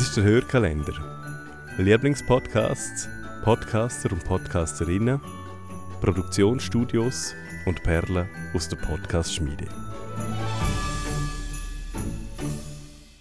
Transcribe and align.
Das 0.00 0.08
ist 0.08 0.16
der 0.16 0.24
Hörkalender. 0.24 0.94
Lieblingspodcasts, 1.76 3.06
Podcaster 3.44 4.10
und 4.10 4.24
Podcasterinnen, 4.24 5.20
Produktionsstudios 6.00 7.34
und 7.66 7.82
Perlen 7.82 8.26
aus 8.54 8.66
der 8.70 8.78
Podcast-Schmiede. 8.78 9.66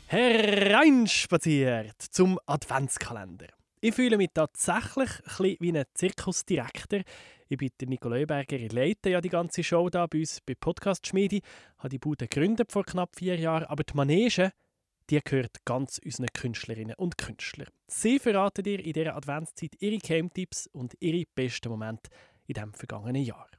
Hereinspaziert 0.05 2.01
zum 2.11 2.39
Adventskalender. 2.45 3.47
Ich 3.81 3.93
fühle 3.93 4.15
mich 4.15 4.29
tatsächlich 4.33 5.09
ein 5.37 5.57
wie 5.59 5.77
ein 5.77 5.83
Zirkusdirektor. 5.93 7.01
Ich 7.49 7.57
bin 7.57 7.71
der 7.77 7.89
Nico 7.89 8.07
Leuberger, 8.07 8.55
ich 8.55 8.71
leite 8.71 9.09
ja 9.09 9.19
die 9.19 9.27
ganze 9.27 9.65
Show 9.65 9.89
da 9.89 10.07
bei 10.07 10.19
uns 10.19 10.39
bei 10.45 10.55
Podcast 10.57 11.05
Schmiede, 11.05 11.41
habe 11.79 11.89
die 11.89 11.99
Bude 11.99 12.29
gegründet 12.29 12.71
vor 12.71 12.85
knapp 12.85 13.17
vier 13.17 13.37
Jahren, 13.37 13.65
aber 13.65 13.83
die 13.83 13.97
Manege, 13.97 14.53
die 15.09 15.19
gehört 15.23 15.65
ganz 15.65 15.99
unseren 16.03 16.27
Künstlerinnen 16.27 16.95
und 16.95 17.17
Künstlern. 17.17 17.69
Sie 17.87 18.19
verraten 18.19 18.63
dir 18.63 18.79
in 18.79 18.93
dieser 18.93 19.15
Adventszeit 19.15 19.75
ihre 19.79 19.97
Game-Tipps 19.97 20.67
und 20.67 20.95
ihre 20.99 21.25
besten 21.33 21.69
Momente 21.69 22.09
in 22.47 22.53
diesem 22.53 22.73
vergangenen 22.73 23.23
Jahr. 23.23 23.49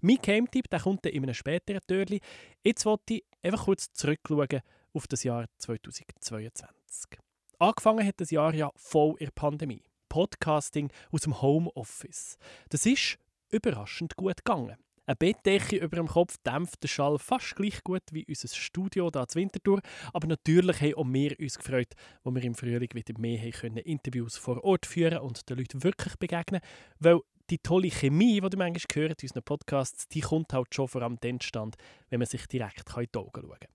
Mein 0.00 0.16
Game-Tipp 0.16 0.68
kommt 0.82 1.06
in 1.06 1.22
einem 1.22 1.34
späteren 1.34 1.80
Türchen. 1.86 2.20
Jetzt 2.64 2.84
wollte 2.84 3.14
ich 3.14 3.24
einfach 3.42 3.64
kurz 3.64 3.92
zurückschauen 3.92 4.60
auf 4.92 5.06
das 5.06 5.22
Jahr 5.22 5.46
2022. 5.58 7.18
Angefangen 7.58 8.06
hat 8.06 8.20
das 8.20 8.30
Jahr 8.30 8.54
ja 8.54 8.70
voll 8.74 9.14
in 9.18 9.26
der 9.26 9.32
Pandemie. 9.32 9.84
Podcasting 10.08 10.90
aus 11.10 11.22
dem 11.22 11.40
Homeoffice. 11.40 12.36
Das 12.68 12.84
ist 12.84 13.18
überraschend 13.50 14.16
gut 14.16 14.44
gegangen. 14.44 14.76
Eine 15.12 15.16
Bettdecke 15.16 15.76
über 15.76 15.96
dem 15.96 16.06
Kopf 16.06 16.38
dämpft 16.38 16.82
den 16.82 16.88
Schall 16.88 17.18
fast 17.18 17.54
gleich 17.54 17.84
gut 17.84 18.02
wie 18.12 18.24
unser 18.26 18.48
Studio 18.48 19.10
da 19.10 19.28
zu 19.28 19.38
Winterthur. 19.38 19.82
Aber 20.14 20.26
natürlich 20.26 20.80
haben 20.80 20.94
auch 20.94 21.04
wir 21.06 21.38
uns 21.38 21.58
gefreut, 21.58 21.92
wo 22.24 22.34
wir 22.34 22.42
im 22.42 22.54
Frühling 22.54 22.88
wieder 22.94 23.20
mehr 23.20 23.50
können, 23.50 23.76
Interviews 23.76 24.38
vor 24.38 24.64
Ort 24.64 24.86
führen 24.86 25.18
und 25.18 25.50
den 25.50 25.58
Leuten 25.58 25.84
wirklich 25.84 26.16
begegnen. 26.16 26.62
Weil 26.98 27.20
die 27.50 27.58
tolle 27.58 27.90
Chemie, 27.90 28.40
die 28.40 28.48
du 28.48 28.56
manchmal 28.56 29.02
hört 29.02 29.22
in 29.22 29.28
unseren 29.28 29.42
Podcasts, 29.42 30.08
die 30.08 30.20
kommt 30.20 30.54
halt 30.54 30.74
schon 30.74 30.88
vor 30.88 31.02
allem 31.02 31.18
dann 31.20 31.42
stand, 31.42 31.76
wenn 32.08 32.20
man 32.20 32.26
sich 32.26 32.46
direkt 32.46 32.96
in 32.96 33.06
die 33.14 33.18
Augen 33.18 33.42
schauen 33.42 33.58
kann. 33.60 33.70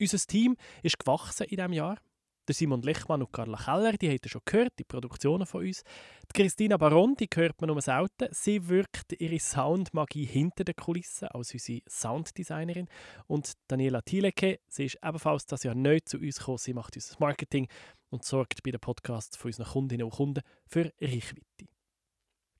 Unser 0.00 0.18
Team 0.18 0.56
ist 0.82 0.98
gewachsen 0.98 1.44
in 1.44 1.56
diesem 1.56 1.74
Jahr. 1.74 1.98
Der 2.46 2.54
Simon 2.54 2.82
Lechmann 2.82 3.22
und 3.22 3.32
Carla 3.32 3.56
Keller, 3.56 3.92
die 3.92 4.10
habt 4.10 4.26
ihr 4.26 4.30
schon 4.30 4.42
gehört, 4.44 4.78
die 4.78 4.84
Produktionen 4.84 5.46
von 5.46 5.66
uns. 5.66 5.82
Die 6.28 6.42
Christina 6.42 6.76
Baron, 6.76 7.14
die 7.14 7.28
hört 7.34 7.58
man 7.60 7.68
nur 7.68 7.80
selten. 7.80 8.28
Sie 8.32 8.68
wirkt 8.68 9.18
ihre 9.18 9.38
Soundmagie 9.38 10.26
hinter 10.26 10.64
den 10.64 10.76
Kulissen 10.76 11.28
als 11.28 11.54
unsere 11.54 11.80
Sounddesignerin. 11.88 12.88
Und 13.26 13.54
Daniela 13.68 14.02
Thieleke, 14.02 14.60
sie 14.68 14.84
ist 14.84 14.98
ebenfalls 15.02 15.46
das 15.46 15.62
Jahr 15.62 15.74
neu 15.74 16.00
zu 16.00 16.18
uns 16.18 16.38
gekommen. 16.38 16.58
Sie 16.58 16.74
macht 16.74 16.96
unser 16.96 17.16
Marketing 17.18 17.66
und 18.10 18.24
sorgt 18.24 18.62
bei 18.62 18.70
den 18.70 18.80
Podcasts 18.80 19.36
von 19.38 19.48
unseren 19.48 19.66
Kundinnen 19.66 20.04
und 20.04 20.12
Kunden 20.12 20.42
für 20.66 20.92
Reichweite. 21.00 21.66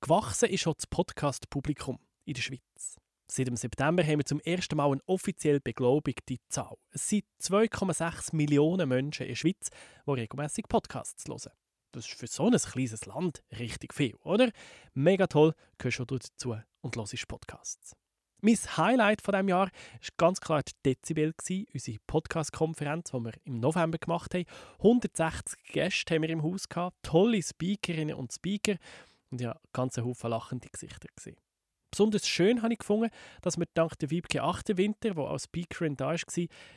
Gewachsen 0.01 0.49
ist 0.49 0.67
auch 0.67 0.75
das 0.75 0.87
Podcast-Publikum 0.87 1.99
in 2.25 2.35
der 2.35 2.43
Schweiz. 2.43 2.97
Seit 3.27 3.47
dem 3.47 3.57
September 3.57 4.03
haben 4.03 4.19
wir 4.19 4.25
zum 4.25 4.41
ersten 4.41 4.77
Mal 4.77 4.93
eine 4.93 5.01
offiziell 5.07 5.59
beglaubigte 5.59 6.37
Zahl. 6.49 6.77
Es 6.91 7.09
sind 7.09 7.25
2,6 7.41 8.37
Millionen 8.37 8.89
Menschen 8.89 9.23
in 9.23 9.31
der 9.31 9.37
Schweiz, 9.37 9.71
die 10.07 10.11
regelmäßig 10.11 10.69
Podcasts 10.69 11.25
hören. 11.27 11.53
Das 11.93 12.07
ist 12.07 12.15
für 12.15 12.27
so 12.27 12.47
ein 12.47 12.57
kleines 12.57 13.07
Land 13.07 13.43
richtig 13.59 13.95
viel, 13.95 14.15
oder? 14.25 14.51
Mega 14.93 15.27
toll, 15.27 15.55
gehörst 15.79 16.01
du 16.01 16.05
dazu 16.05 16.57
und 16.83 16.97
hörst 16.97 17.29
Podcasts. 17.29 17.97
Mein 18.43 18.59
Highlight 18.77 19.23
von 19.23 19.33
diesem 19.33 19.49
Jahr 19.49 19.69
war 19.69 20.09
ganz 20.19 20.39
klar 20.39 20.63
die 20.63 20.73
Dezibel, 20.85 21.33
unsere 21.73 21.99
Podcast-Konferenz, 22.07 23.11
die 23.11 23.21
wir 23.21 23.33
im 23.45 23.59
November 23.59 23.97
gemacht 23.97 24.35
haben. 24.35 24.45
160 24.79 25.63
Gäste 25.73 26.15
haben 26.15 26.23
wir 26.23 26.29
im 26.29 26.43
Haus, 26.43 26.69
gehabt, 26.69 26.95
tolle 27.03 27.43
Speakerinnen 27.43 28.17
und 28.17 28.35
Speaker 28.35 28.77
und 29.31 29.41
ja, 29.41 29.59
ganz 29.73 29.97
Haufen 29.97 30.29
lachende 30.29 30.69
Gesichter 30.69 31.09
gesehen. 31.17 31.39
Besonders 31.95 32.27
schön 32.27 32.61
habe 32.61 32.73
ich 32.73 32.81
gefunden, 32.81 33.09
dass 33.41 33.57
wir 33.57 33.67
dank 33.73 33.97
der 34.01 34.11
Wiebke 34.11 34.43
Achterwinter, 34.43 35.11
die 35.11 35.21
als 35.21 35.45
Speakerin 35.45 35.95
da 35.95 36.07
war, 36.07 36.17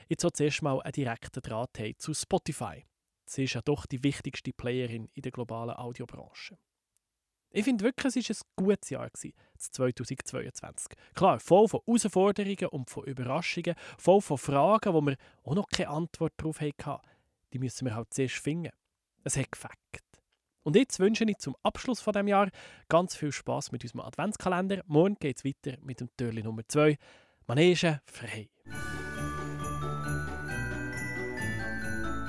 jetzt 0.09 0.23
auch 0.23 0.29
zuerst 0.29 0.61
mal 0.61 0.79
einen 0.79 0.91
direkten 0.91 1.41
Draht 1.41 1.79
haben 1.79 1.97
zu 1.97 2.13
Spotify. 2.13 2.85
Sie 3.25 3.45
ist 3.45 3.55
ja 3.55 3.61
doch 3.63 3.87
die 3.87 4.03
wichtigste 4.03 4.53
Playerin 4.53 5.09
in 5.15 5.23
der 5.23 5.31
globalen 5.31 5.75
Audiobranche. 5.75 6.59
Ich 7.49 7.63
finde 7.63 7.85
wirklich, 7.85 8.29
es 8.29 8.41
war 8.41 8.45
ein 8.59 8.65
gutes 8.67 8.91
Jahr, 8.91 9.09
das 9.09 9.71
2022. 9.71 10.95
Klar, 11.15 11.39
voll 11.39 11.67
von 11.67 11.79
Herausforderungen 11.87 12.67
und 12.67 12.87
von 12.87 13.03
Überraschungen, 13.05 13.73
voll 13.97 14.21
von 14.21 14.37
Fragen, 14.37 14.93
wo 14.93 15.01
wir 15.01 15.17
auch 15.45 15.55
noch 15.55 15.67
keine 15.67 15.89
Antwort 15.89 16.33
darauf 16.37 16.61
hatten. 16.61 17.01
Die 17.53 17.57
müssen 17.57 17.87
wir 17.87 17.95
halt 17.95 18.13
zuerst 18.13 18.35
finden. 18.35 18.69
Es 19.23 19.35
hat 19.35 19.51
gefackt. 19.51 20.06
Und 20.67 20.75
jetzt 20.75 20.99
wünsche 20.99 21.23
ich 21.23 21.37
zum 21.37 21.55
Abschluss 21.63 22.01
von 22.01 22.11
dem 22.11 22.27
Jahr 22.27 22.49
ganz 22.89 23.15
viel 23.15 23.31
Spaß 23.31 23.71
mit 23.71 23.83
unserem 23.83 24.01
Adventskalender. 24.01 24.81
Morgen 24.85 25.15
geht 25.17 25.37
es 25.37 25.45
weiter 25.45 25.77
mit 25.81 26.01
dem 26.01 26.09
Türli 26.17 26.43
Nummer 26.43 26.63
2. 26.67 26.97
Manege 27.47 28.01
frei. 28.03 28.49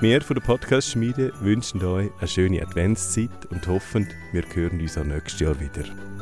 Wir 0.00 0.22
von 0.22 0.37
der 0.37 0.43
Podcast-Schmiede 0.43 1.32
wünschen 1.41 1.84
euch 1.84 2.12
eine 2.21 2.28
schöne 2.28 2.62
Adventszeit 2.62 3.47
und 3.50 3.66
hoffen, 3.66 4.09
wir 4.31 4.44
hören 4.54 4.81
uns 4.81 4.97
auch 4.97 5.03
nächstes 5.03 5.41
Jahr 5.41 5.59
wieder. 5.59 6.17